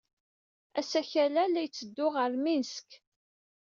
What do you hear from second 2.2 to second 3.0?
Minsk.